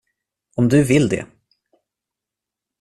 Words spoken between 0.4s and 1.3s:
Om du vill det.